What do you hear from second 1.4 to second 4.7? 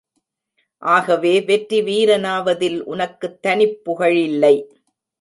வெற்றி வீரனாவதில் உனக்குத் தனிப் புகழில்லை.